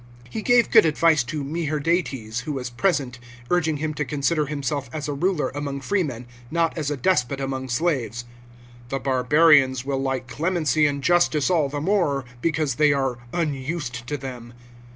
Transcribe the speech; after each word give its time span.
He 0.31 0.41
gave 0.41 0.71
good 0.71 0.83
advice 0.87 1.23
to 1.25 1.43
Meherdates, 1.43 2.39
who 2.39 2.53
was 2.53 2.71
present, 2.71 3.19
urging 3.51 3.77
him 3.77 3.93
to 3.93 4.03
consider 4.03 4.47
himself 4.47 4.89
as 4.91 5.07
a 5.07 5.13
ruler 5.13 5.51
among 5.53 5.81
freemen, 5.81 6.25
not 6.49 6.75
as 6.75 6.89
a 6.89 6.97
despot 6.97 7.39
among 7.39 7.69
slaves;" 7.69 8.25
the 8.89 8.97
bar 8.97 9.23
barians 9.23 9.85
will 9.85 10.01
like 10.01 10.27
clemency 10.27 10.87
and 10.87 11.03
justice 11.03 11.51
all 11.51 11.69
the 11.69 11.79
more, 11.79 12.25
because 12.41 12.73
they 12.81 12.91
are 12.91 13.19
unused 13.31 14.07
to 14.07 14.17
them." 14.17 14.53